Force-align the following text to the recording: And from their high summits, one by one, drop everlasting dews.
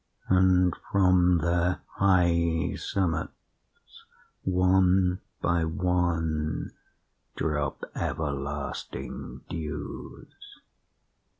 And 0.29 0.73
from 0.91 1.41
their 1.43 1.81
high 1.97 2.73
summits, 2.75 4.03
one 4.41 5.21
by 5.43 5.63
one, 5.63 6.71
drop 7.35 7.83
everlasting 7.95 9.41
dews. 9.47 10.61